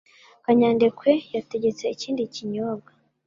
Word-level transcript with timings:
Kanyadekwe 0.45 1.11
yategetse 1.35 1.83
ikindi 1.95 2.21
kinyobwa 2.33 2.91